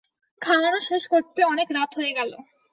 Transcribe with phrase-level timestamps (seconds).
[0.41, 2.31] খাওয়ানো শেষ করতে অনেক রাত হয়ে গেল।